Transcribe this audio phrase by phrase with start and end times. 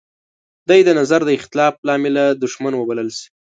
[0.69, 3.27] دی د نظر د اختلاف لامله دوښمن وبلل شي.